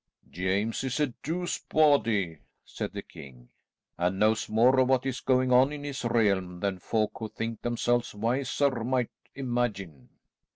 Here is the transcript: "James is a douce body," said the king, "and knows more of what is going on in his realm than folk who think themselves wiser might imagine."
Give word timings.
"James 0.31 0.83
is 0.83 0.99
a 0.99 1.13
douce 1.21 1.59
body," 1.59 2.39
said 2.65 2.91
the 2.91 3.03
king, 3.03 3.49
"and 3.99 4.17
knows 4.17 4.49
more 4.49 4.79
of 4.79 4.87
what 4.89 5.05
is 5.05 5.19
going 5.19 5.51
on 5.51 5.71
in 5.71 5.83
his 5.83 6.03
realm 6.05 6.59
than 6.59 6.79
folk 6.79 7.11
who 7.19 7.29
think 7.29 7.61
themselves 7.61 8.15
wiser 8.15 8.83
might 8.83 9.11
imagine." 9.35 10.09